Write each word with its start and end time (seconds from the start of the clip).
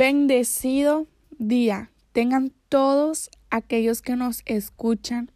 Bendecido 0.00 1.08
día 1.38 1.90
tengan 2.12 2.54
todos 2.70 3.28
aquellos 3.50 4.00
que 4.00 4.16
nos 4.16 4.40
escuchan. 4.46 5.30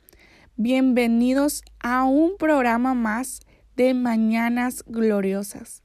Bienvenidos 0.56 1.62
a 1.80 2.04
un 2.04 2.38
programa 2.38 2.94
más 2.94 3.40
de 3.76 3.92
Mañanas 3.92 4.82
Gloriosas. 4.86 5.82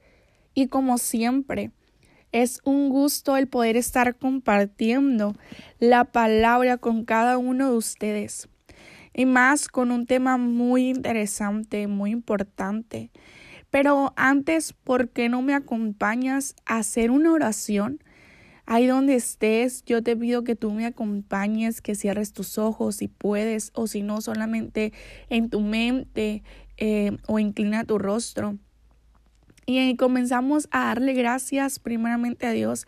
Y 0.53 0.67
como 0.67 0.97
siempre, 0.97 1.71
es 2.31 2.61
un 2.63 2.87
gusto 2.87 3.35
el 3.35 3.49
poder 3.49 3.75
estar 3.75 4.15
compartiendo 4.15 5.35
la 5.79 6.05
palabra 6.05 6.77
con 6.77 7.03
cada 7.03 7.37
uno 7.37 7.71
de 7.71 7.75
ustedes. 7.75 8.47
Y 9.13 9.25
más 9.25 9.67
con 9.67 9.91
un 9.91 10.05
tema 10.05 10.37
muy 10.37 10.87
interesante, 10.87 11.87
muy 11.87 12.11
importante. 12.11 13.11
Pero 13.71 14.13
antes, 14.15 14.71
¿por 14.71 15.09
qué 15.09 15.27
no 15.27 15.41
me 15.41 15.53
acompañas 15.53 16.55
a 16.65 16.77
hacer 16.77 17.11
una 17.11 17.33
oración? 17.33 17.99
Ahí 18.71 18.85
donde 18.85 19.15
estés, 19.15 19.83
yo 19.85 20.03
te 20.03 20.15
pido 20.15 20.43
que 20.43 20.55
tú 20.55 20.71
me 20.71 20.85
acompañes, 20.85 21.81
que 21.81 21.95
cierres 21.95 22.33
tus 22.33 22.59
ojos 22.59 22.97
si 22.97 23.07
puedes, 23.07 23.71
o 23.73 23.87
si 23.87 24.03
no, 24.03 24.21
solamente 24.21 24.93
en 25.27 25.49
tu 25.49 25.59
mente 25.59 26.43
eh, 26.77 27.17
o 27.25 27.39
inclina 27.39 27.83
tu 27.83 27.97
rostro. 27.97 28.59
Y 29.65 29.95
comenzamos 29.95 30.67
a 30.69 30.85
darle 30.85 31.13
gracias 31.13 31.79
primeramente 31.79 32.45
a 32.45 32.51
Dios 32.51 32.85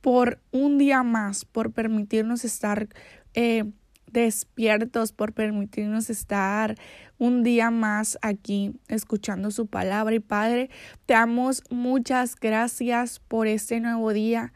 por 0.00 0.40
un 0.50 0.78
día 0.78 1.04
más, 1.04 1.44
por 1.44 1.70
permitirnos 1.70 2.44
estar 2.44 2.88
eh, 3.34 3.70
despiertos, 4.10 5.12
por 5.12 5.32
permitirnos 5.32 6.10
estar 6.10 6.74
un 7.18 7.44
día 7.44 7.70
más 7.70 8.18
aquí 8.22 8.72
escuchando 8.88 9.52
su 9.52 9.68
palabra. 9.68 10.12
Y 10.12 10.18
Padre, 10.18 10.70
te 11.06 11.14
damos 11.14 11.62
muchas 11.70 12.34
gracias 12.34 13.20
por 13.20 13.46
este 13.46 13.78
nuevo 13.78 14.12
día. 14.12 14.52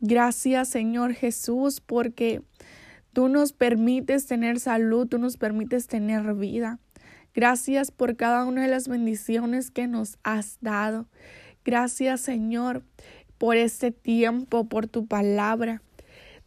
Gracias 0.00 0.68
Señor 0.68 1.14
Jesús 1.14 1.80
porque 1.80 2.42
tú 3.12 3.28
nos 3.28 3.52
permites 3.54 4.26
tener 4.26 4.60
salud, 4.60 5.08
tú 5.08 5.18
nos 5.18 5.38
permites 5.38 5.86
tener 5.86 6.34
vida. 6.34 6.78
Gracias 7.34 7.90
por 7.90 8.16
cada 8.16 8.44
una 8.44 8.62
de 8.62 8.68
las 8.68 8.88
bendiciones 8.88 9.70
que 9.70 9.86
nos 9.86 10.18
has 10.22 10.58
dado. 10.60 11.06
Gracias 11.64 12.20
Señor 12.20 12.82
por 13.38 13.56
este 13.56 13.90
tiempo, 13.90 14.68
por 14.68 14.86
tu 14.86 15.06
palabra. 15.06 15.82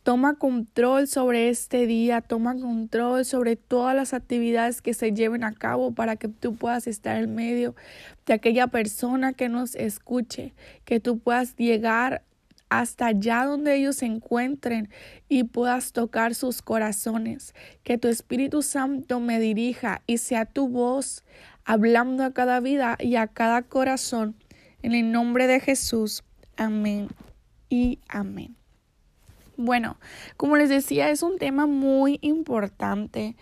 Toma 0.03 0.35
control 0.35 1.07
sobre 1.07 1.49
este 1.49 1.85
día, 1.85 2.21
toma 2.21 2.55
control 2.55 3.25
sobre 3.25 3.55
todas 3.55 3.95
las 3.95 4.13
actividades 4.13 4.81
que 4.81 4.93
se 4.93 5.11
lleven 5.11 5.43
a 5.43 5.53
cabo 5.53 5.91
para 5.91 6.15
que 6.15 6.27
tú 6.27 6.55
puedas 6.55 6.87
estar 6.87 7.17
en 7.21 7.35
medio 7.35 7.75
de 8.25 8.33
aquella 8.33 8.67
persona 8.67 9.33
que 9.33 9.49
nos 9.49 9.75
escuche, 9.75 10.53
que 10.85 10.99
tú 10.99 11.19
puedas 11.19 11.55
llegar 11.57 12.23
hasta 12.69 13.07
allá 13.07 13.45
donde 13.45 13.75
ellos 13.75 13.97
se 13.97 14.05
encuentren 14.05 14.89
y 15.27 15.43
puedas 15.43 15.91
tocar 15.91 16.35
sus 16.35 16.61
corazones. 16.61 17.53
Que 17.83 17.97
tu 17.97 18.07
Espíritu 18.07 18.61
Santo 18.61 19.19
me 19.19 19.39
dirija 19.39 20.01
y 20.07 20.19
sea 20.19 20.45
tu 20.45 20.69
voz 20.69 21.23
hablando 21.65 22.23
a 22.23 22.33
cada 22.33 22.59
vida 22.59 22.97
y 22.99 23.15
a 23.15 23.27
cada 23.27 23.63
corazón. 23.63 24.35
En 24.81 24.93
el 24.93 25.11
nombre 25.11 25.47
de 25.47 25.59
Jesús. 25.59 26.23
Amén 26.55 27.09
y 27.69 27.99
amén. 28.07 28.55
Bueno, 29.57 29.97
como 30.37 30.55
les 30.55 30.69
decía, 30.69 31.09
es 31.09 31.21
un 31.21 31.37
tema 31.37 31.65
muy 31.65 32.17
importante 32.21 33.35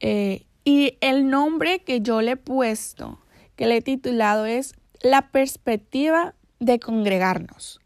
eh, 0.00 0.44
y 0.64 0.98
el 1.00 1.30
nombre 1.30 1.80
que 1.80 2.00
yo 2.00 2.20
le 2.20 2.32
he 2.32 2.36
puesto, 2.36 3.18
que 3.56 3.66
le 3.66 3.78
he 3.78 3.82
titulado 3.82 4.44
es 4.44 4.74
La 5.00 5.30
perspectiva 5.30 6.34
de 6.60 6.78
congregarnos. 6.78 7.80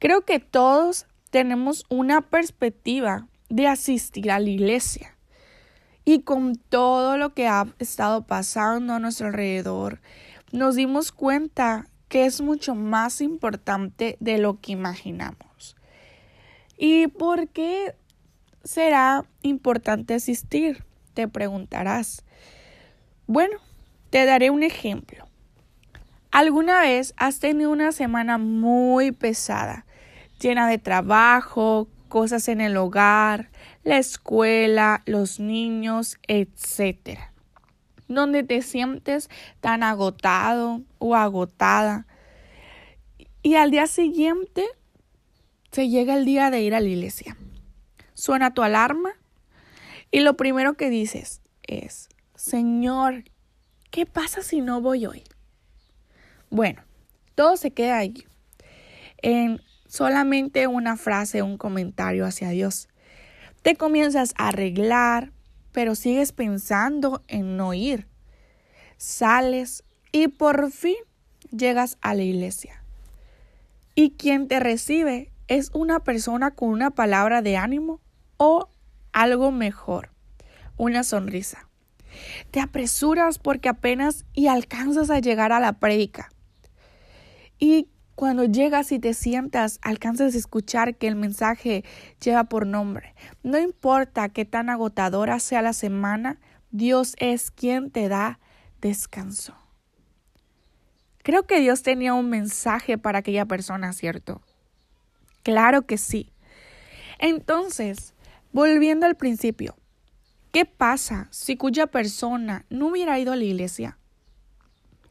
Creo 0.00 0.22
que 0.22 0.40
todos 0.40 1.06
tenemos 1.28 1.84
una 1.90 2.22
perspectiva 2.22 3.28
de 3.50 3.66
asistir 3.66 4.30
a 4.30 4.40
la 4.40 4.48
iglesia. 4.48 5.14
Y 6.06 6.22
con 6.22 6.56
todo 6.56 7.18
lo 7.18 7.34
que 7.34 7.46
ha 7.46 7.66
estado 7.78 8.26
pasando 8.26 8.94
a 8.94 8.98
nuestro 8.98 9.26
alrededor, 9.26 10.00
nos 10.52 10.74
dimos 10.74 11.12
cuenta 11.12 11.86
que 12.08 12.24
es 12.24 12.40
mucho 12.40 12.74
más 12.74 13.20
importante 13.20 14.16
de 14.20 14.38
lo 14.38 14.58
que 14.58 14.72
imaginamos. 14.72 15.76
¿Y 16.78 17.08
por 17.08 17.48
qué 17.48 17.94
será 18.64 19.26
importante 19.42 20.14
asistir? 20.14 20.82
Te 21.12 21.28
preguntarás. 21.28 22.24
Bueno, 23.26 23.58
te 24.08 24.24
daré 24.24 24.48
un 24.48 24.62
ejemplo. 24.62 25.28
¿Alguna 26.30 26.80
vez 26.80 27.12
has 27.18 27.38
tenido 27.38 27.70
una 27.70 27.92
semana 27.92 28.38
muy 28.38 29.12
pesada 29.12 29.84
llena 30.40 30.68
de 30.68 30.78
trabajo, 30.78 31.88
cosas 32.08 32.48
en 32.48 32.60
el 32.60 32.76
hogar, 32.76 33.50
la 33.84 33.98
escuela, 33.98 35.02
los 35.06 35.38
niños, 35.38 36.18
etc. 36.26 37.18
Donde 38.08 38.42
te 38.42 38.62
sientes 38.62 39.30
tan 39.60 39.82
agotado 39.82 40.82
o 40.98 41.14
agotada. 41.14 42.06
Y 43.42 43.54
al 43.54 43.70
día 43.70 43.86
siguiente 43.86 44.64
se 45.70 45.88
llega 45.88 46.14
el 46.14 46.24
día 46.24 46.50
de 46.50 46.60
ir 46.62 46.74
a 46.74 46.80
la 46.80 46.88
iglesia. 46.88 47.36
Suena 48.14 48.52
tu 48.52 48.62
alarma 48.62 49.12
y 50.10 50.20
lo 50.20 50.36
primero 50.36 50.74
que 50.74 50.90
dices 50.90 51.40
es, 51.62 52.08
Señor, 52.34 53.24
¿qué 53.90 54.04
pasa 54.04 54.42
si 54.42 54.60
no 54.60 54.80
voy 54.80 55.06
hoy? 55.06 55.22
Bueno, 56.50 56.82
todo 57.34 57.56
se 57.56 57.70
queda 57.70 57.98
ahí. 57.98 58.26
En 59.22 59.62
solamente 59.90 60.68
una 60.68 60.96
frase, 60.96 61.42
un 61.42 61.58
comentario 61.58 62.24
hacia 62.24 62.50
Dios. 62.50 62.88
Te 63.62 63.74
comienzas 63.74 64.34
a 64.38 64.48
arreglar, 64.48 65.32
pero 65.72 65.96
sigues 65.96 66.32
pensando 66.32 67.24
en 67.26 67.56
no 67.56 67.74
ir. 67.74 68.06
Sales 68.96 69.82
y 70.12 70.28
por 70.28 70.70
fin 70.70 70.96
llegas 71.50 71.98
a 72.00 72.14
la 72.14 72.22
iglesia. 72.22 72.84
Y 73.96 74.12
quien 74.12 74.46
te 74.46 74.60
recibe 74.60 75.32
es 75.48 75.70
una 75.74 76.04
persona 76.04 76.52
con 76.52 76.68
una 76.68 76.92
palabra 76.92 77.42
de 77.42 77.56
ánimo 77.56 78.00
o 78.36 78.68
algo 79.12 79.50
mejor, 79.50 80.10
una 80.76 81.02
sonrisa. 81.02 81.68
Te 82.52 82.60
apresuras 82.60 83.40
porque 83.40 83.68
apenas 83.68 84.24
y 84.34 84.46
alcanzas 84.46 85.10
a 85.10 85.18
llegar 85.18 85.52
a 85.52 85.58
la 85.58 85.74
prédica. 85.74 86.30
Y 87.58 87.88
cuando 88.20 88.44
llegas 88.44 88.92
y 88.92 88.98
te 88.98 89.14
sientas, 89.14 89.78
alcanzas 89.80 90.34
a 90.34 90.36
escuchar 90.36 90.94
que 90.96 91.08
el 91.08 91.16
mensaje 91.16 91.86
lleva 92.22 92.44
por 92.44 92.66
nombre. 92.66 93.14
No 93.42 93.58
importa 93.58 94.28
qué 94.28 94.44
tan 94.44 94.68
agotadora 94.68 95.40
sea 95.40 95.62
la 95.62 95.72
semana, 95.72 96.38
Dios 96.70 97.14
es 97.18 97.50
quien 97.50 97.90
te 97.90 98.10
da 98.10 98.38
descanso. 98.82 99.54
Creo 101.22 101.46
que 101.46 101.60
Dios 101.60 101.82
tenía 101.82 102.12
un 102.12 102.28
mensaje 102.28 102.98
para 102.98 103.20
aquella 103.20 103.46
persona, 103.46 103.94
¿cierto? 103.94 104.42
Claro 105.42 105.86
que 105.86 105.96
sí. 105.96 106.30
Entonces, 107.18 108.12
volviendo 108.52 109.06
al 109.06 109.16
principio, 109.16 109.76
¿qué 110.52 110.66
pasa 110.66 111.28
si 111.30 111.56
cuya 111.56 111.86
persona 111.86 112.66
no 112.68 112.88
hubiera 112.88 113.18
ido 113.18 113.32
a 113.32 113.36
la 113.36 113.44
iglesia? 113.44 113.96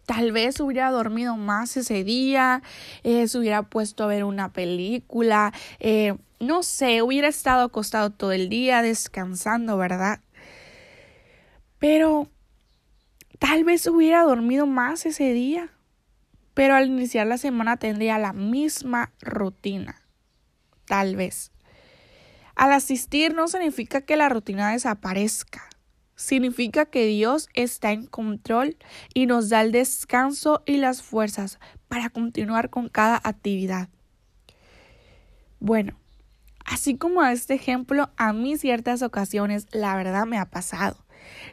Tal 0.10 0.32
vez 0.32 0.60
hubiera 0.60 0.90
dormido 0.90 1.38
más 1.38 1.78
ese 1.78 2.04
día, 2.04 2.64
eh, 3.04 3.28
se 3.28 3.38
hubiera 3.38 3.62
puesto 3.62 4.04
a 4.04 4.08
ver 4.08 4.24
una 4.24 4.52
película, 4.52 5.54
eh, 5.80 6.16
no 6.40 6.64
sé, 6.64 7.04
hubiera 7.04 7.28
estado 7.28 7.66
acostado 7.66 8.10
todo 8.10 8.32
el 8.32 8.50
día 8.50 8.82
descansando, 8.82 9.78
¿verdad? 9.78 10.22
Pero 11.78 12.28
tal 13.38 13.64
vez 13.64 13.86
hubiera 13.86 14.24
dormido 14.24 14.66
más 14.66 15.06
ese 15.06 15.32
día, 15.32 15.70
pero 16.56 16.74
al 16.74 16.88
iniciar 16.88 17.28
la 17.28 17.38
semana 17.38 17.78
tendría 17.78 18.18
la 18.18 18.34
misma 18.34 19.12
rutina, 19.22 20.02
tal 20.86 21.18
vez. 21.18 21.52
Al 22.56 22.72
asistir 22.72 23.36
no 23.36 23.48
significa 23.48 24.02
que 24.02 24.18
la 24.18 24.28
rutina 24.28 24.72
desaparezca 24.72 25.69
significa 26.20 26.86
que 26.86 27.06
Dios 27.06 27.48
está 27.54 27.94
en 27.94 28.06
control 28.06 28.76
y 29.14 29.26
nos 29.26 29.48
da 29.48 29.62
el 29.62 29.72
descanso 29.72 30.62
y 30.66 30.76
las 30.76 31.02
fuerzas 31.02 31.60
para 31.88 32.10
continuar 32.10 32.70
con 32.70 32.90
cada 32.90 33.22
actividad. 33.24 33.88
Bueno, 35.62 35.98
así 36.66 36.98
como 36.98 37.22
a 37.22 37.32
este 37.32 37.54
ejemplo, 37.54 38.10
a 38.18 38.34
mí 38.34 38.58
ciertas 38.58 39.02
ocasiones 39.02 39.68
la 39.72 39.96
verdad 39.96 40.26
me 40.26 40.38
ha 40.38 40.50
pasado. 40.50 40.98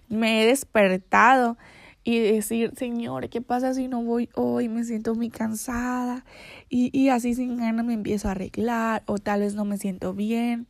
Me 0.08 0.42
he 0.42 0.46
despertado 0.46 1.56
y 2.02 2.18
decir, 2.18 2.72
Señor, 2.76 3.28
¿qué 3.28 3.40
pasa 3.40 3.72
si 3.72 3.86
no 3.86 4.02
voy 4.02 4.30
hoy? 4.34 4.68
Me 4.68 4.82
siento 4.82 5.14
muy 5.14 5.30
cansada 5.30 6.24
y, 6.68 6.90
y 6.92 7.10
así 7.10 7.36
sin 7.36 7.56
ganas 7.56 7.86
me 7.86 7.94
empiezo 7.94 8.26
a 8.26 8.32
arreglar 8.32 9.04
o 9.06 9.18
tal 9.18 9.40
vez 9.40 9.54
no 9.54 9.64
me 9.64 9.78
siento 9.78 10.12
bien. 10.12 10.66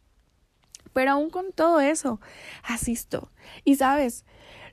Pero 0.96 1.10
aún 1.10 1.28
con 1.28 1.52
todo 1.52 1.80
eso, 1.80 2.22
asisto. 2.62 3.30
Y 3.64 3.74
sabes, 3.74 4.24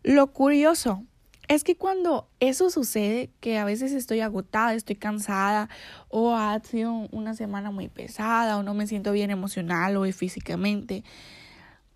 lo 0.04 0.32
curioso 0.32 1.04
Es 1.50 1.66
que 1.66 1.76
cuando 1.76 2.30
eso 2.40 2.70
sucede, 2.70 3.30
que 3.42 3.58
a 3.58 3.66
veces 3.66 3.92
estoy 3.92 4.22
agotada, 4.22 4.74
estoy 4.74 4.96
cansada, 4.96 5.68
o 6.08 6.34
ha 6.34 6.58
sido 6.62 6.94
una 7.12 7.34
semana 7.34 7.72
muy 7.72 7.90
pesada, 7.90 8.58
o 8.58 8.64
no 8.64 8.74
me 8.74 8.88
siento 8.88 9.12
bien 9.12 9.32
emocional 9.32 9.98
o 9.98 10.10
físicamente, 10.14 11.04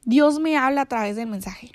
Dios 0.03 0.41
me 0.41 0.57
habla 0.57 0.81
a 0.81 0.85
través 0.87 1.15
del 1.15 1.27
mensaje 1.29 1.71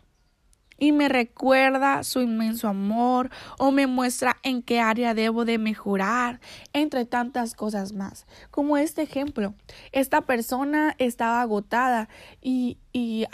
y 0.82 0.90
me 0.90 1.08
recuerda 1.08 2.02
su 2.02 2.22
inmenso 2.22 2.66
amor 2.66 3.30
o 3.56 3.70
me 3.70 3.86
muestra 3.86 4.38
en 4.42 4.62
qué 4.62 4.80
área 4.80 5.14
debo 5.14 5.44
de 5.44 5.56
mejorar, 5.56 6.40
entre 6.72 7.04
tantas 7.04 7.54
cosas 7.54 7.92
más. 7.92 8.26
Como 8.50 8.76
este 8.76 9.02
ejemplo, 9.02 9.54
esta 9.92 10.22
persona 10.22 10.96
estaba 10.98 11.40
agotada 11.40 12.08
y, 12.40 12.78
y 12.92 13.26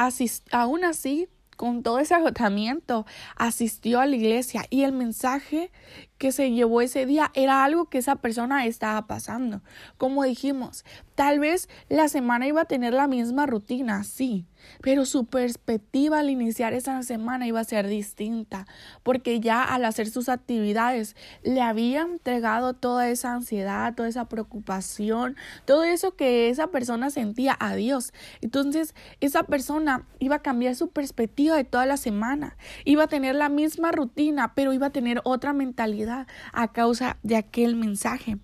aún 0.52 0.84
así 0.84 1.30
con 1.56 1.82
todo 1.82 1.98
ese 1.98 2.14
agotamiento, 2.14 3.04
asistió 3.34 3.98
a 3.98 4.06
la 4.06 4.14
iglesia 4.14 4.66
y 4.70 4.82
el 4.82 4.92
mensaje 4.92 5.72
que 6.18 6.32
se 6.32 6.50
llevó 6.50 6.80
ese 6.80 7.06
día 7.06 7.30
era 7.34 7.64
algo 7.64 7.86
que 7.86 7.98
esa 7.98 8.16
persona 8.16 8.66
estaba 8.66 9.06
pasando. 9.06 9.62
Como 9.96 10.24
dijimos, 10.24 10.84
tal 11.14 11.38
vez 11.38 11.68
la 11.88 12.08
semana 12.08 12.46
iba 12.46 12.62
a 12.62 12.66
tener 12.66 12.92
la 12.92 13.06
misma 13.06 13.46
rutina, 13.46 14.02
sí, 14.02 14.46
pero 14.82 15.04
su 15.04 15.26
perspectiva 15.26 16.18
al 16.18 16.30
iniciar 16.30 16.72
esa 16.74 17.02
semana 17.02 17.46
iba 17.46 17.60
a 17.60 17.64
ser 17.64 17.86
distinta, 17.86 18.66
porque 19.04 19.40
ya 19.40 19.62
al 19.62 19.84
hacer 19.84 20.10
sus 20.10 20.28
actividades 20.28 21.14
le 21.42 21.62
había 21.62 22.02
entregado 22.02 22.74
toda 22.74 23.08
esa 23.08 23.34
ansiedad, 23.34 23.94
toda 23.94 24.08
esa 24.08 24.28
preocupación, 24.28 25.36
todo 25.64 25.84
eso 25.84 26.16
que 26.16 26.50
esa 26.50 26.66
persona 26.68 27.10
sentía 27.10 27.56
a 27.58 27.76
Dios. 27.76 28.12
Entonces, 28.40 28.94
esa 29.20 29.44
persona 29.44 30.06
iba 30.18 30.36
a 30.36 30.42
cambiar 30.42 30.74
su 30.74 30.88
perspectiva 30.88 31.56
de 31.56 31.64
toda 31.64 31.86
la 31.86 31.96
semana, 31.96 32.56
iba 32.84 33.04
a 33.04 33.08
tener 33.08 33.36
la 33.36 33.48
misma 33.48 33.92
rutina, 33.92 34.54
pero 34.54 34.72
iba 34.72 34.88
a 34.88 34.90
tener 34.90 35.20
otra 35.24 35.52
mentalidad 35.52 36.07
a 36.10 36.72
causa 36.72 37.18
de 37.22 37.36
aquel 37.36 37.76
mensaje. 37.76 38.38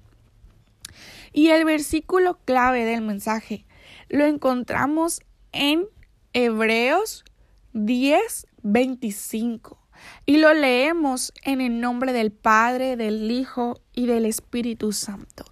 Y 1.32 1.48
el 1.48 1.64
versículo 1.64 2.38
clave 2.44 2.84
del 2.84 3.02
mensaje 3.02 3.66
lo 4.08 4.24
encontramos 4.24 5.22
en 5.52 5.86
Hebreos 6.32 7.24
10, 7.72 8.46
25. 8.62 9.78
Y 10.26 10.36
lo 10.36 10.52
leemos 10.52 11.32
en 11.44 11.60
el 11.60 11.80
nombre 11.80 12.12
del 12.12 12.30
Padre, 12.30 12.96
del 12.96 13.30
Hijo 13.30 13.80
y 13.92 14.06
del 14.06 14.26
Espíritu 14.26 14.92
Santo, 14.92 15.44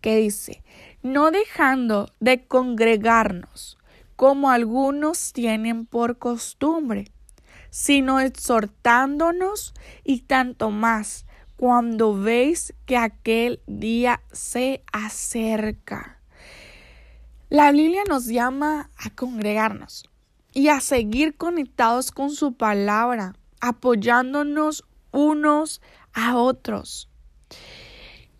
que 0.00 0.16
dice, 0.16 0.62
no 1.02 1.30
dejando 1.30 2.10
de 2.20 2.44
congregarnos, 2.46 3.78
como 4.16 4.50
algunos 4.50 5.32
tienen 5.32 5.86
por 5.86 6.18
costumbre, 6.18 7.12
sino 7.70 8.20
exhortándonos 8.20 9.74
y 10.04 10.20
tanto 10.20 10.70
más 10.70 11.26
cuando 11.56 12.14
veis 12.14 12.74
que 12.86 12.96
aquel 12.96 13.60
día 13.66 14.20
se 14.32 14.82
acerca. 14.92 16.18
La 17.48 17.70
Biblia 17.72 18.02
nos 18.08 18.26
llama 18.26 18.90
a 18.96 19.10
congregarnos 19.10 20.10
y 20.52 20.68
a 20.68 20.80
seguir 20.80 21.36
conectados 21.36 22.10
con 22.10 22.30
su 22.30 22.54
palabra, 22.54 23.34
apoyándonos 23.60 24.84
unos 25.12 25.80
a 26.12 26.36
otros. 26.36 27.08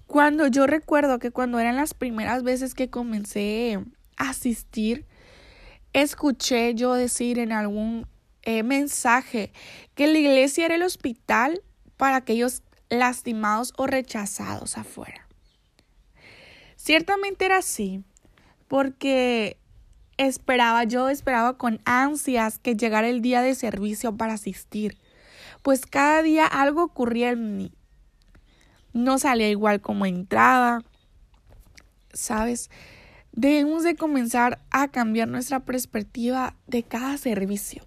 Cuando 0.07 0.47
yo 0.49 0.67
recuerdo 0.67 1.19
que 1.19 1.31
cuando 1.31 1.59
eran 1.59 1.77
las 1.77 1.95
primeras 1.95 2.43
veces 2.43 2.75
que 2.75 2.91
comencé 2.91 3.79
a 4.17 4.31
asistir, 4.31 5.07
escuché 5.93 6.75
yo 6.75 6.95
decir 6.95 7.39
en 7.39 7.53
algún 7.53 8.07
eh, 8.43 8.63
mensaje 8.63 9.53
que 9.95 10.07
la 10.07 10.19
iglesia 10.19 10.67
era 10.67 10.75
el 10.75 10.83
hospital 10.83 11.63
para 11.97 12.17
aquellos 12.17 12.63
lastimados 12.89 13.73
o 13.77 13.87
rechazados 13.87 14.79
afuera. 14.79 15.27
Ciertamente 16.77 17.45
era 17.47 17.59
así, 17.59 18.05
porque 18.69 19.59
esperaba, 20.17 20.85
yo 20.85 21.09
esperaba 21.09 21.57
con 21.57 21.81
ansias 21.85 22.59
que 22.59 22.77
llegara 22.77 23.09
el 23.09 23.23
día 23.23 23.43
de 23.43 23.55
servicio 23.55 24.17
para 24.17 24.35
asistir, 24.35 24.99
pues 25.63 25.87
cada 25.87 26.23
día 26.23 26.47
algo 26.47 26.83
ocurría 26.83 27.31
en 27.31 27.57
mí. 27.57 27.73
No 28.93 29.19
salía 29.19 29.49
igual 29.49 29.81
como 29.81 30.07
entraba, 30.07 30.83
¿sabes? 32.13 32.71
Debemos 33.33 33.83
de 33.83 33.97
comenzar 33.97 34.63
a 34.71 34.89
cambiar 34.89 35.29
nuestra 35.29 35.61
perspectiva 35.61 36.55
de 36.67 36.85
cada 36.85 37.17
servicio 37.17 37.85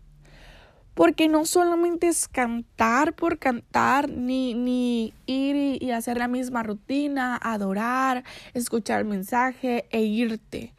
porque 0.98 1.28
no 1.28 1.46
solamente 1.46 2.08
es 2.08 2.28
cantar 2.28 3.14
por 3.14 3.38
cantar, 3.38 4.10
ni, 4.10 4.56
ni 4.56 5.14
ir 5.28 5.78
y, 5.80 5.92
hacer 5.92 6.18
la 6.18 6.28
misma 6.28 6.64
rutina, 6.64 7.40
adorar, 7.40 8.24
escuchar 8.56 9.02
el 9.02 9.06
mensaje 9.06 9.86
e 9.92 10.02
irte. 10.02 10.74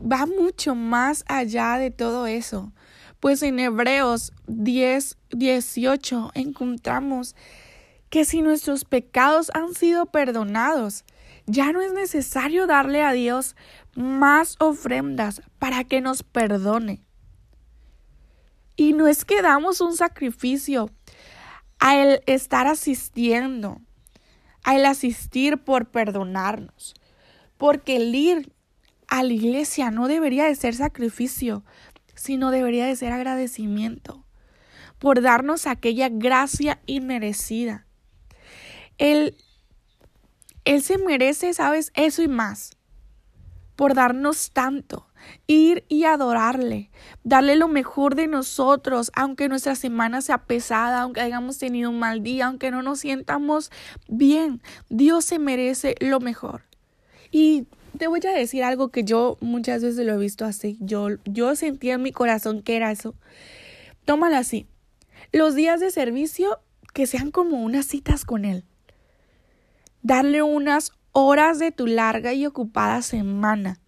Va 0.00 0.24
mucho 0.24 0.74
más 0.74 1.22
allá 1.28 1.76
de 1.76 1.90
todo 1.90 2.26
eso. 2.26 2.72
Pues 3.20 3.42
en 3.42 3.58
Hebreos 3.58 4.32
10, 4.46 5.18
18 5.32 6.30
encontramos 6.32 7.36
que 8.08 8.24
si 8.24 8.40
nuestros 8.40 8.86
pecados 8.86 9.50
han 9.52 9.74
sido 9.74 10.06
perdonados, 10.06 11.04
ya 11.44 11.72
no 11.72 11.82
es 11.82 11.92
necesario 11.92 12.66
darle 12.66 13.02
a 13.02 13.12
Dios 13.12 13.54
más 13.94 14.56
ofrendas 14.60 15.42
para 15.58 15.84
que 15.84 16.00
nos 16.00 16.22
perdone. 16.22 17.02
Y 18.80 18.94
no 18.94 19.08
es 19.08 19.26
que 19.26 19.42
damos 19.42 19.82
un 19.82 19.94
sacrificio 19.94 20.88
al 21.80 22.22
estar 22.24 22.66
asistiendo, 22.66 23.82
al 24.64 24.86
asistir 24.86 25.58
por 25.58 25.90
perdonarnos, 25.90 26.94
porque 27.58 27.96
el 27.96 28.14
ir 28.14 28.54
a 29.06 29.22
la 29.22 29.34
iglesia 29.34 29.90
no 29.90 30.08
debería 30.08 30.46
de 30.46 30.54
ser 30.54 30.74
sacrificio, 30.74 31.62
sino 32.14 32.50
debería 32.50 32.86
de 32.86 32.96
ser 32.96 33.12
agradecimiento 33.12 34.24
por 34.98 35.20
darnos 35.20 35.66
aquella 35.66 36.08
gracia 36.08 36.80
inmerecida. 36.86 37.86
Él, 38.96 39.36
él 40.64 40.80
se 40.80 40.96
merece, 40.96 41.52
sabes, 41.52 41.92
eso 41.96 42.22
y 42.22 42.28
más, 42.28 42.78
por 43.76 43.92
darnos 43.92 44.52
tanto 44.52 45.09
ir 45.46 45.84
y 45.88 46.04
adorarle, 46.04 46.90
darle 47.24 47.56
lo 47.56 47.68
mejor 47.68 48.14
de 48.14 48.26
nosotros, 48.26 49.10
aunque 49.14 49.48
nuestra 49.48 49.74
semana 49.74 50.20
sea 50.20 50.38
pesada, 50.38 51.02
aunque 51.02 51.20
hayamos 51.20 51.58
tenido 51.58 51.90
un 51.90 51.98
mal 51.98 52.22
día, 52.22 52.46
aunque 52.46 52.70
no 52.70 52.82
nos 52.82 53.00
sientamos 53.00 53.70
bien. 54.08 54.62
Dios 54.88 55.24
se 55.24 55.38
merece 55.38 55.94
lo 56.00 56.20
mejor. 56.20 56.62
Y 57.30 57.66
te 57.98 58.06
voy 58.06 58.20
a 58.26 58.32
decir 58.32 58.64
algo 58.64 58.88
que 58.88 59.04
yo 59.04 59.36
muchas 59.40 59.82
veces 59.82 60.06
lo 60.06 60.14
he 60.14 60.18
visto 60.18 60.44
así. 60.44 60.78
Yo, 60.80 61.08
yo 61.24 61.54
sentía 61.56 61.94
en 61.94 62.02
mi 62.02 62.12
corazón 62.12 62.62
que 62.62 62.76
era 62.76 62.90
eso. 62.90 63.14
Tómalo 64.04 64.36
así. 64.36 64.66
Los 65.32 65.54
días 65.54 65.80
de 65.80 65.90
servicio 65.90 66.60
que 66.92 67.06
sean 67.06 67.30
como 67.30 67.62
unas 67.62 67.86
citas 67.86 68.24
con 68.24 68.44
Él. 68.44 68.64
Darle 70.02 70.42
unas 70.42 70.92
horas 71.12 71.58
de 71.58 71.72
tu 71.72 71.86
larga 71.86 72.32
y 72.32 72.46
ocupada 72.46 73.02
semana 73.02 73.80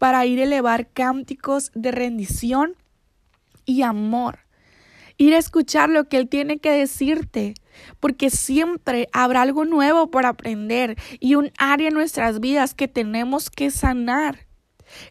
para 0.00 0.24
ir 0.24 0.40
a 0.40 0.44
elevar 0.44 0.88
cánticos 0.88 1.70
de 1.74 1.90
rendición 1.90 2.74
y 3.66 3.82
amor. 3.82 4.38
Ir 5.18 5.34
a 5.34 5.38
escuchar 5.38 5.90
lo 5.90 6.08
que 6.08 6.16
Él 6.16 6.26
tiene 6.26 6.56
que 6.56 6.70
decirte, 6.70 7.52
porque 8.00 8.30
siempre 8.30 9.10
habrá 9.12 9.42
algo 9.42 9.66
nuevo 9.66 10.10
por 10.10 10.24
aprender 10.24 10.96
y 11.20 11.34
un 11.34 11.52
área 11.58 11.88
en 11.88 11.94
nuestras 11.94 12.40
vidas 12.40 12.72
que 12.72 12.88
tenemos 12.88 13.50
que 13.50 13.70
sanar. 13.70 14.46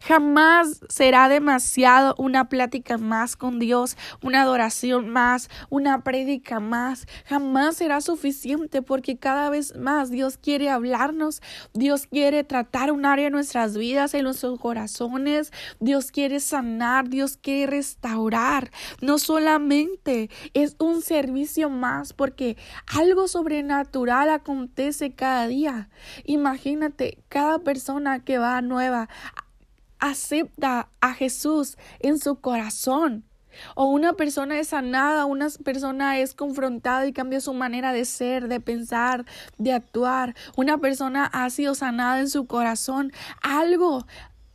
Jamás 0.02 0.82
será 0.90 1.30
demasiado 1.30 2.16
una 2.18 2.50
plática 2.50 2.98
más 2.98 3.36
con 3.36 3.60
Dios, 3.60 3.98
una 4.22 4.42
adoración 4.42 5.10
más, 5.10 5.50
una 5.70 6.04
prédica 6.04 6.60
más. 6.60 7.08
Jamás 7.26 7.78
será 7.78 8.02
suficiente 8.02 8.82
porque 8.82 9.18
cada 9.18 9.50
vez 9.50 9.76
más 9.76 10.10
Dios 10.10 10.38
quiere 10.38 10.70
hablarnos, 10.70 11.42
Dios 11.74 12.08
quiere 12.08 12.44
tratar 12.44 12.92
un 12.92 13.06
área 13.06 13.28
en 13.28 13.34
nuestras 13.34 13.78
vidas, 13.78 14.14
en 14.14 14.24
nuestros 14.24 14.60
corazones, 14.60 15.52
Dios 15.80 16.12
quiere 16.12 16.40
sanar, 16.40 17.10
Dios 17.10 17.38
quiere 17.38 17.72
restaurar. 17.72 18.72
No 19.02 19.18
solamente 19.20 20.30
es 20.54 20.76
un 20.80 21.02
servicio 21.02 21.70
más 21.70 22.14
porque 22.14 22.58
algo 22.88 23.28
sobrenatural 23.28 24.30
acontece 24.30 25.14
cada 25.14 25.48
día. 25.48 25.90
Imagínate 26.26 27.20
cada 27.30 27.60
persona 27.60 28.24
que 28.24 28.38
va 28.38 28.62
nueva 28.62 29.10
acepta 30.00 30.90
a 31.02 31.14
Jesús 31.14 31.78
en 32.00 32.20
su 32.20 32.40
corazón. 32.40 33.26
O 33.76 33.86
una 33.86 34.14
persona 34.14 34.60
es 34.60 34.70
sanada, 34.70 35.26
una 35.26 35.48
persona 35.64 36.20
es 36.20 36.34
confrontada 36.34 37.06
y 37.08 37.14
cambia 37.14 37.42
su 37.42 37.54
manera 37.54 37.94
de 37.94 38.06
ser, 38.06 38.48
de 38.48 38.60
pensar, 38.60 39.26
de 39.58 39.74
actuar. 39.74 40.36
Una 40.56 40.78
persona 40.78 41.26
ha 41.26 41.50
sido 41.50 41.76
sanada 41.76 42.20
en 42.20 42.30
su 42.30 42.46
corazón. 42.46 43.12
Algo 43.42 44.06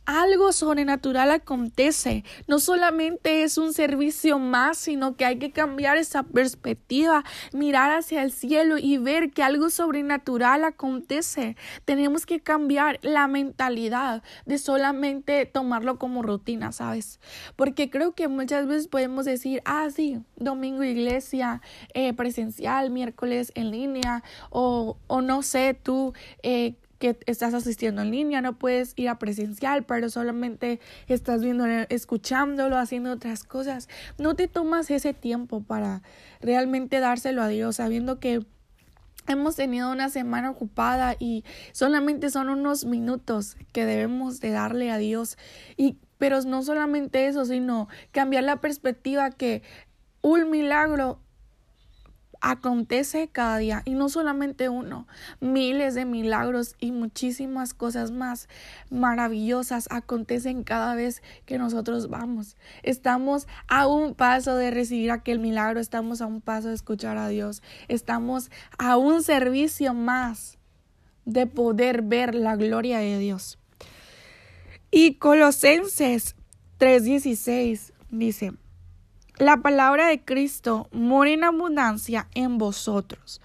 algo 0.05 0.51
sobrenatural 0.51 1.31
acontece. 1.31 2.23
No 2.47 2.59
solamente 2.59 3.43
es 3.43 3.57
un 3.57 3.73
servicio 3.73 4.39
más, 4.39 4.77
sino 4.77 5.15
que 5.15 5.25
hay 5.25 5.37
que 5.37 5.51
cambiar 5.51 5.97
esa 5.97 6.23
perspectiva, 6.23 7.23
mirar 7.53 7.91
hacia 7.91 8.23
el 8.23 8.31
cielo 8.31 8.77
y 8.77 8.97
ver 8.97 9.31
que 9.31 9.43
algo 9.43 9.69
sobrenatural 9.69 10.63
acontece. 10.63 11.55
Tenemos 11.85 12.25
que 12.25 12.39
cambiar 12.39 12.99
la 13.01 13.27
mentalidad 13.27 14.23
de 14.45 14.57
solamente 14.57 15.45
tomarlo 15.45 15.97
como 15.97 16.21
rutina, 16.21 16.71
¿sabes? 16.71 17.19
Porque 17.55 17.89
creo 17.89 18.13
que 18.13 18.27
muchas 18.27 18.67
veces 18.67 18.87
podemos 18.87 19.25
decir, 19.25 19.61
ah, 19.65 19.87
sí, 19.93 20.19
domingo 20.35 20.83
iglesia 20.83 21.61
eh, 21.93 22.13
presencial, 22.13 22.89
miércoles 22.89 23.51
en 23.55 23.71
línea, 23.71 24.23
o, 24.49 24.97
o 25.07 25.21
no 25.21 25.41
sé, 25.41 25.73
tú 25.73 26.13
eh, 26.43 26.75
que 26.99 27.17
estás 27.25 27.53
asistiendo 27.53 28.01
en 28.01 28.11
línea, 28.11 28.41
no 28.41 28.57
puedes 28.57 28.93
ir 28.95 29.09
a 29.09 29.19
presencial, 29.19 29.85
pero 29.85 30.09
solamente 30.09 30.79
estás 31.07 31.41
viendo, 31.41 31.65
escuchándolo, 31.89 32.77
haciendo 32.77 33.11
otras 33.11 33.43
cosas. 33.43 33.89
No 34.17 34.35
te 34.35 34.47
tomas 34.47 34.89
ese 34.91 35.13
tiempo 35.13 35.61
para 35.61 36.01
realmente 36.41 36.99
dárselo 36.99 37.41
a 37.41 37.47
Dios, 37.47 37.77
sabiendo 37.77 38.19
que 38.19 38.45
hemos 39.27 39.55
tenido 39.55 39.91
una 39.91 40.09
semana 40.09 40.51
ocupada 40.51 41.15
y 41.19 41.43
solamente 41.71 42.29
son 42.29 42.49
unos 42.49 42.85
minutos 42.85 43.57
que 43.71 43.85
debemos 43.85 44.39
de 44.39 44.51
darle 44.51 44.91
a 44.91 44.97
Dios. 44.97 45.37
Y 45.77 45.97
pero 46.17 46.41
no 46.43 46.63
solamente 46.63 47.27
eso, 47.27 47.45
sino 47.45 47.87
cambiar 48.11 48.43
la 48.45 48.61
perspectiva 48.61 49.31
que 49.31 49.63
un 50.21 50.49
milagro 50.49 51.19
acontece 52.45 53.27
cada 53.27 53.57
día 53.57 53.81
y 53.85 53.95
no 53.95 54.07
solamente 54.07 54.69
uno, 54.69 55.07
miles 55.39 55.95
de 55.95 56.05
milagros 56.05 56.75
y 56.79 56.91
muchísimas 56.91 57.73
cosas 57.73 58.11
más 58.11 58.47
maravillosas 58.91 59.87
acontecen 59.89 60.63
cada 60.63 60.93
vez 60.93 61.23
que 61.47 61.57
nosotros 61.57 62.07
vamos. 62.07 62.55
Estamos 62.83 63.47
a 63.67 63.87
un 63.87 64.13
paso 64.13 64.55
de 64.55 64.69
recibir 64.69 65.09
aquel 65.09 65.39
milagro, 65.39 65.79
estamos 65.79 66.21
a 66.21 66.27
un 66.27 66.39
paso 66.39 66.67
de 66.67 66.75
escuchar 66.75 67.17
a 67.17 67.29
Dios, 67.29 67.63
estamos 67.87 68.51
a 68.77 68.95
un 68.97 69.23
servicio 69.23 69.95
más 69.95 70.59
de 71.25 71.47
poder 71.47 72.03
ver 72.03 72.35
la 72.35 72.55
gloria 72.55 72.99
de 72.99 73.17
Dios. 73.17 73.57
Y 74.91 75.15
Colosenses 75.15 76.35
3:16 76.77 77.91
dice, 78.11 78.53
la 79.37 79.57
palabra 79.57 80.07
de 80.07 80.23
Cristo 80.23 80.87
mora 80.91 81.31
en 81.31 81.43
abundancia 81.43 82.27
en 82.33 82.57
vosotros, 82.57 83.41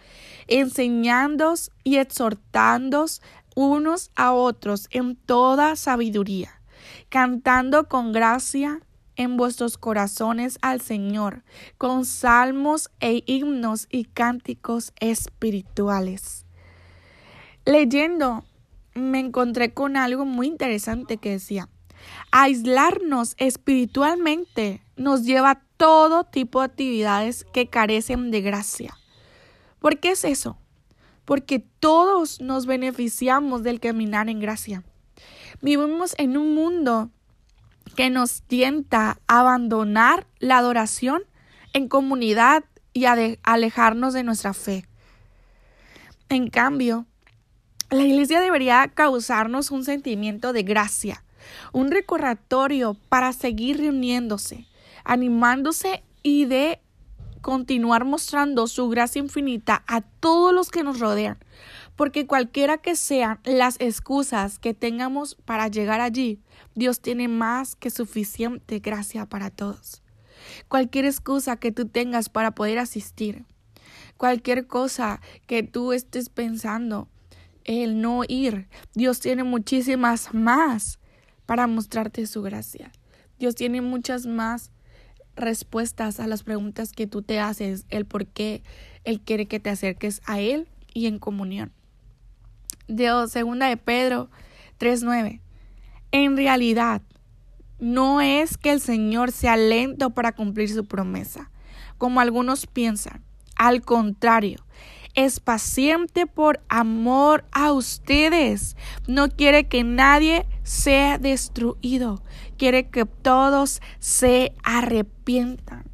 enseñándoos 0.46 1.72
y 1.82 1.96
exhortándoos 1.96 3.22
unos 3.56 4.10
a 4.14 4.32
otros 4.32 4.86
en 4.90 5.16
toda 5.16 5.76
sabiduría, 5.76 6.60
cantando 7.08 7.88
con 7.88 8.12
gracia 8.12 8.80
en 9.16 9.36
vuestros 9.36 9.76
corazones 9.76 10.58
al 10.62 10.80
Señor, 10.80 11.42
con 11.76 12.04
salmos 12.04 12.90
e 13.00 13.22
himnos 13.26 13.86
y 13.90 14.04
cánticos 14.04 14.92
espirituales. 15.00 16.46
Leyendo, 17.64 18.44
me 18.94 19.18
encontré 19.18 19.74
con 19.74 19.96
algo 19.96 20.24
muy 20.24 20.46
interesante 20.46 21.18
que 21.18 21.32
decía, 21.32 21.68
aislarnos 22.30 23.34
espiritualmente 23.36 24.82
nos 25.00 25.24
lleva 25.24 25.62
todo 25.78 26.24
tipo 26.24 26.60
de 26.60 26.66
actividades 26.66 27.46
que 27.54 27.68
carecen 27.68 28.30
de 28.30 28.42
gracia. 28.42 28.98
¿Por 29.78 29.98
qué 29.98 30.10
es 30.10 30.24
eso? 30.24 30.58
Porque 31.24 31.58
todos 31.58 32.42
nos 32.42 32.66
beneficiamos 32.66 33.62
del 33.62 33.80
caminar 33.80 34.28
en 34.28 34.40
gracia. 34.40 34.84
Vivimos 35.62 36.14
en 36.18 36.36
un 36.36 36.54
mundo 36.54 37.08
que 37.96 38.10
nos 38.10 38.42
tienta 38.42 39.18
a 39.26 39.40
abandonar 39.40 40.26
la 40.38 40.58
adoración 40.58 41.22
en 41.72 41.88
comunidad 41.88 42.64
y 42.92 43.06
a 43.06 43.16
alejarnos 43.42 44.12
de 44.12 44.22
nuestra 44.22 44.52
fe. 44.52 44.84
En 46.28 46.50
cambio, 46.50 47.06
la 47.88 48.02
iglesia 48.02 48.38
debería 48.42 48.86
causarnos 48.94 49.70
un 49.70 49.82
sentimiento 49.82 50.52
de 50.52 50.62
gracia, 50.62 51.24
un 51.72 51.90
recordatorio 51.90 52.98
para 53.08 53.32
seguir 53.32 53.78
reuniéndose, 53.78 54.66
animándose 55.10 56.04
y 56.22 56.44
de 56.44 56.80
continuar 57.40 58.04
mostrando 58.04 58.68
su 58.68 58.88
gracia 58.88 59.18
infinita 59.18 59.82
a 59.88 60.02
todos 60.02 60.54
los 60.54 60.70
que 60.70 60.84
nos 60.84 61.00
rodean, 61.00 61.36
porque 61.96 62.28
cualquiera 62.28 62.78
que 62.78 62.94
sean 62.94 63.40
las 63.42 63.74
excusas 63.80 64.60
que 64.60 64.72
tengamos 64.72 65.34
para 65.34 65.66
llegar 65.66 66.00
allí, 66.00 66.38
Dios 66.76 67.00
tiene 67.00 67.26
más 67.26 67.74
que 67.74 67.90
suficiente 67.90 68.78
gracia 68.78 69.26
para 69.26 69.50
todos. 69.50 70.00
Cualquier 70.68 71.06
excusa 71.06 71.56
que 71.56 71.72
tú 71.72 71.88
tengas 71.88 72.28
para 72.28 72.52
poder 72.52 72.78
asistir, 72.78 73.46
cualquier 74.16 74.68
cosa 74.68 75.20
que 75.48 75.64
tú 75.64 75.92
estés 75.92 76.28
pensando, 76.28 77.08
el 77.64 78.00
no 78.00 78.22
ir, 78.28 78.68
Dios 78.94 79.18
tiene 79.18 79.42
muchísimas 79.42 80.32
más 80.32 81.00
para 81.46 81.66
mostrarte 81.66 82.28
su 82.28 82.42
gracia. 82.42 82.92
Dios 83.40 83.56
tiene 83.56 83.80
muchas 83.80 84.26
más 84.26 84.70
respuestas 85.40 86.20
a 86.20 86.26
las 86.26 86.42
preguntas 86.42 86.92
que 86.92 87.06
tú 87.06 87.22
te 87.22 87.40
haces, 87.40 87.86
el 87.88 88.04
por 88.04 88.26
qué 88.26 88.62
Él 89.04 89.20
quiere 89.20 89.46
que 89.46 89.60
te 89.60 89.70
acerques 89.70 90.20
a 90.26 90.40
Él 90.40 90.68
y 90.92 91.06
en 91.06 91.18
comunión. 91.18 91.72
Dios, 92.88 93.32
segunda 93.32 93.68
de 93.68 93.76
Pedro 93.76 94.30
3.9. 94.78 95.40
En 96.12 96.36
realidad, 96.36 97.02
no 97.78 98.20
es 98.20 98.58
que 98.58 98.72
el 98.72 98.80
Señor 98.80 99.32
sea 99.32 99.56
lento 99.56 100.10
para 100.10 100.32
cumplir 100.32 100.68
su 100.68 100.84
promesa, 100.84 101.50
como 101.98 102.20
algunos 102.20 102.66
piensan. 102.66 103.22
Al 103.56 103.82
contrario, 103.82 104.64
es 105.14 105.40
paciente 105.40 106.26
por 106.26 106.60
amor 106.68 107.44
a 107.52 107.72
ustedes. 107.72 108.76
No 109.06 109.28
quiere 109.28 109.66
que 109.68 109.84
nadie 109.84 110.46
sea 110.62 111.18
destruido. 111.18 112.22
Quiere 112.60 112.90
que 112.90 113.06
todos 113.06 113.80
se 114.00 114.54
arrepientan. 114.62 115.84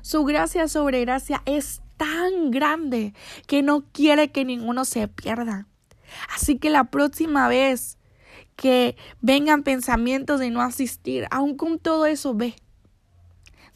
Su 0.00 0.24
gracia 0.24 0.66
sobre 0.66 1.02
gracia 1.02 1.42
es 1.44 1.82
tan 1.98 2.50
grande 2.50 3.12
que 3.46 3.60
no 3.60 3.84
quiere 3.92 4.32
que 4.32 4.46
ninguno 4.46 4.86
se 4.86 5.08
pierda. 5.08 5.68
Así 6.34 6.56
que 6.56 6.70
la 6.70 6.84
próxima 6.84 7.48
vez 7.48 7.98
que 8.56 8.96
vengan 9.20 9.62
pensamientos 9.62 10.40
de 10.40 10.48
no 10.48 10.62
asistir, 10.62 11.26
aun 11.30 11.54
con 11.54 11.78
todo 11.78 12.06
eso, 12.06 12.32
ve. 12.32 12.54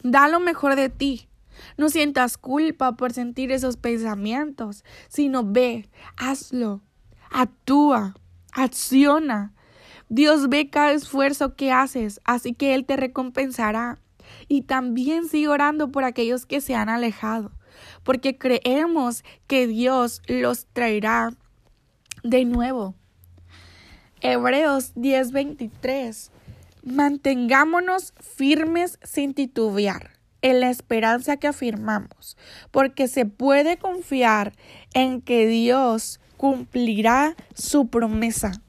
Da 0.01 0.27
lo 0.27 0.39
mejor 0.39 0.75
de 0.75 0.89
ti. 0.89 1.29
No 1.77 1.89
sientas 1.89 2.39
culpa 2.39 2.93
por 2.93 3.13
sentir 3.13 3.51
esos 3.51 3.77
pensamientos, 3.77 4.83
sino 5.09 5.43
ve, 5.43 5.91
hazlo, 6.17 6.81
actúa, 7.29 8.15
acciona. 8.51 9.54
Dios 10.09 10.49
ve 10.49 10.69
cada 10.69 10.91
esfuerzo 10.91 11.55
que 11.55 11.71
haces, 11.71 12.21
así 12.25 12.53
que 12.53 12.75
Él 12.75 12.85
te 12.85 12.95
recompensará. 12.95 13.99
Y 14.47 14.63
también 14.63 15.27
sigue 15.27 15.47
orando 15.47 15.91
por 15.91 16.03
aquellos 16.03 16.45
que 16.45 16.61
se 16.61 16.75
han 16.75 16.89
alejado, 16.89 17.51
porque 18.03 18.37
creemos 18.37 19.23
que 19.47 19.67
Dios 19.67 20.21
los 20.27 20.65
traerá 20.67 21.31
de 22.23 22.45
nuevo. 22.45 22.95
Hebreos 24.21 24.93
10:23. 24.95 26.31
Mantengámonos 26.83 28.13
firmes 28.19 28.99
sin 29.03 29.33
titubear 29.33 30.11
en 30.41 30.59
la 30.59 30.69
esperanza 30.69 31.37
que 31.37 31.47
afirmamos, 31.47 32.37
porque 32.71 33.07
se 33.07 33.25
puede 33.25 33.77
confiar 33.77 34.53
en 34.93 35.21
que 35.21 35.47
Dios 35.47 36.19
cumplirá 36.37 37.35
su 37.55 37.87
promesa. 37.87 38.61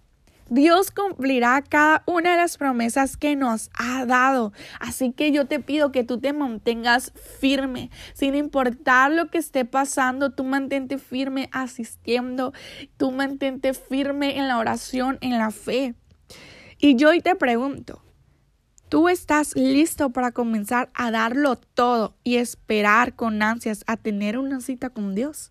Dios 0.48 0.90
cumplirá 0.90 1.62
cada 1.62 2.02
una 2.06 2.32
de 2.32 2.36
las 2.36 2.56
promesas 2.56 3.16
que 3.16 3.34
nos 3.36 3.70
ha 3.78 4.06
dado. 4.06 4.52
Así 4.80 5.12
que 5.12 5.32
yo 5.32 5.46
te 5.46 5.60
pido 5.60 5.92
que 5.92 6.04
tú 6.04 6.18
te 6.18 6.32
mantengas 6.32 7.12
firme, 7.40 7.90
sin 8.14 8.34
importar 8.34 9.10
lo 9.10 9.30
que 9.30 9.38
esté 9.38 9.64
pasando, 9.64 10.30
tú 10.30 10.44
mantente 10.44 10.98
firme 10.98 11.48
asistiendo, 11.52 12.52
tú 12.96 13.10
mantente 13.10 13.74
firme 13.74 14.38
en 14.38 14.48
la 14.48 14.58
oración, 14.58 15.18
en 15.20 15.38
la 15.38 15.50
fe. 15.50 15.94
Y 16.78 16.96
yo 16.96 17.10
hoy 17.10 17.20
te 17.20 17.34
pregunto, 17.34 18.02
Tú 18.88 19.08
estás 19.08 19.56
listo 19.56 20.10
para 20.10 20.30
comenzar 20.30 20.90
a 20.94 21.10
darlo 21.10 21.56
todo 21.56 22.16
y 22.22 22.36
esperar 22.36 23.16
con 23.16 23.42
ansias 23.42 23.82
a 23.88 23.96
tener 23.96 24.38
una 24.38 24.60
cita 24.60 24.90
con 24.90 25.16
Dios. 25.16 25.50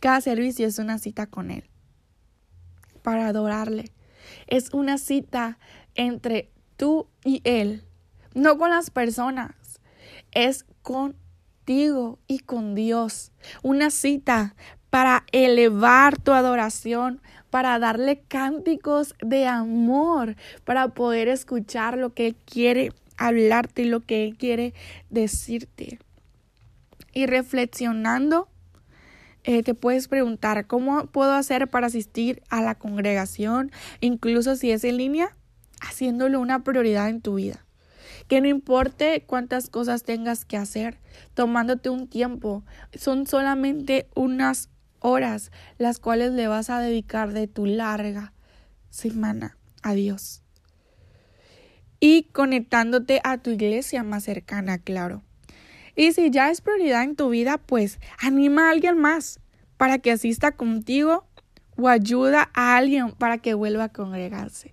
Cada 0.00 0.22
servicio 0.22 0.66
es 0.66 0.78
una 0.78 0.98
cita 0.98 1.26
con 1.26 1.50
Él, 1.50 1.68
para 3.04 3.28
adorarle. 3.28 3.92
Es 4.46 4.72
una 4.72 4.96
cita 4.96 5.58
entre 5.94 6.50
tú 6.76 7.06
y 7.22 7.42
Él, 7.44 7.84
no 8.34 8.56
con 8.58 8.70
las 8.70 8.90
personas, 8.90 9.54
es 10.32 10.64
contigo 10.82 12.18
y 12.26 12.40
con 12.40 12.74
Dios. 12.74 13.30
Una 13.62 13.90
cita 13.90 14.56
para 14.88 15.24
elevar 15.32 16.18
tu 16.18 16.32
adoración, 16.32 17.20
para 17.50 17.78
darle 17.78 18.22
cánticos 18.26 19.14
de 19.20 19.46
amor, 19.46 20.36
para 20.64 20.88
poder 20.88 21.28
escuchar 21.28 21.98
lo 21.98 22.14
que 22.14 22.28
Él 22.28 22.36
quiere 22.46 22.90
hablarte 23.18 23.82
y 23.82 23.88
lo 23.88 24.00
que 24.00 24.24
Él 24.24 24.36
quiere 24.38 24.72
decirte. 25.10 25.98
Y 27.12 27.26
reflexionando, 27.26 28.48
eh, 29.44 29.62
te 29.62 29.74
puedes 29.74 30.08
preguntar, 30.08 30.66
¿cómo 30.66 31.06
puedo 31.06 31.32
hacer 31.32 31.68
para 31.68 31.86
asistir 31.86 32.42
a 32.48 32.62
la 32.62 32.76
congregación, 32.76 33.70
incluso 34.00 34.56
si 34.56 34.70
es 34.70 34.84
en 34.84 34.96
línea? 34.96 35.36
Haciéndolo 35.80 36.40
una 36.40 36.64
prioridad 36.64 37.10
en 37.10 37.20
tu 37.20 37.34
vida. 37.34 37.64
Que 38.26 38.40
no 38.40 38.48
importe 38.48 39.22
cuántas 39.26 39.68
cosas 39.68 40.02
tengas 40.02 40.46
que 40.46 40.56
hacer, 40.56 40.98
tomándote 41.34 41.90
un 41.90 42.08
tiempo, 42.08 42.64
son 42.94 43.26
solamente 43.26 44.08
unas 44.14 44.70
horas 45.00 45.52
las 45.76 45.98
cuales 45.98 46.32
le 46.32 46.48
vas 46.48 46.70
a 46.70 46.80
dedicar 46.80 47.34
de 47.34 47.46
tu 47.46 47.66
larga 47.66 48.32
semana 48.88 49.58
a 49.82 49.92
Dios. 49.92 50.42
Y 52.00 52.24
conectándote 52.32 53.20
a 53.24 53.38
tu 53.38 53.50
iglesia 53.50 54.02
más 54.02 54.24
cercana, 54.24 54.78
claro. 54.78 55.22
Y 55.96 56.12
si 56.12 56.30
ya 56.30 56.50
es 56.50 56.60
prioridad 56.60 57.04
en 57.04 57.16
tu 57.16 57.28
vida, 57.28 57.58
pues 57.58 57.98
anima 58.18 58.68
a 58.68 58.70
alguien 58.70 58.98
más 58.98 59.40
para 59.76 59.98
que 59.98 60.12
asista 60.12 60.52
contigo 60.52 61.26
o 61.76 61.88
ayuda 61.88 62.50
a 62.54 62.76
alguien 62.76 63.12
para 63.12 63.38
que 63.38 63.54
vuelva 63.54 63.84
a 63.84 63.92
congregarse. 63.92 64.70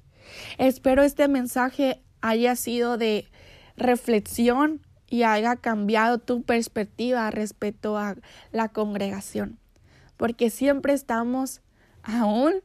Espero 0.57 1.03
este 1.03 1.27
mensaje 1.27 2.01
haya 2.21 2.55
sido 2.55 2.97
de 2.97 3.27
reflexión 3.75 4.81
y 5.07 5.23
haya 5.23 5.55
cambiado 5.57 6.19
tu 6.19 6.43
perspectiva 6.43 7.29
respecto 7.31 7.97
a 7.97 8.15
la 8.51 8.69
congregación. 8.69 9.59
Porque 10.17 10.49
siempre 10.49 10.93
estamos 10.93 11.61
a 12.03 12.25
un 12.25 12.61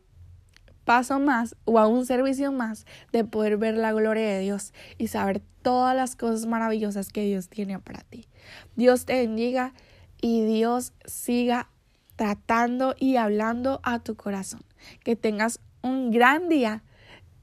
paso 0.87 1.19
más 1.19 1.57
o 1.64 1.78
a 1.78 1.87
un 1.88 2.07
servicio 2.07 2.52
más 2.52 2.87
de 3.12 3.25
poder 3.25 3.59
ver 3.59 3.76
la 3.76 3.93
gloria 3.93 4.26
de 4.28 4.40
Dios 4.40 4.73
y 4.97 5.09
saber 5.09 5.43
todas 5.61 5.95
las 5.95 6.16
cosas 6.16 6.47
maravillosas 6.47 7.11
que 7.11 7.25
Dios 7.25 7.49
tiene 7.49 7.78
para 7.81 8.00
ti. 8.00 8.28
Dios 8.76 9.05
te 9.05 9.14
bendiga 9.14 9.75
y 10.23 10.45
Dios 10.47 10.93
siga 11.05 11.69
tratando 12.14 12.95
y 12.99 13.16
hablando 13.16 13.81
a 13.83 13.99
tu 13.99 14.14
corazón. 14.14 14.62
Que 15.05 15.16
tengas 15.16 15.61
un 15.83 16.12
gran 16.12 16.49
día 16.49 16.85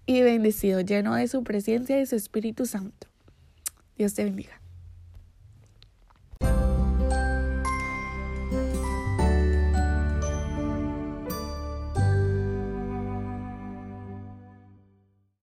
y 0.05 0.21
bendecido, 0.21 0.79
lleno 0.79 1.15
de 1.15 1.27
su 1.27 1.43
presencia 1.43 1.99
y 1.99 2.05
su 2.05 2.15
Espíritu 2.15 2.65
Santo. 2.65 3.07
Dios 3.97 4.13
te 4.13 4.23
bendiga. 4.23 4.62